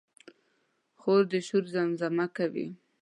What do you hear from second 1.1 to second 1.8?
د شعر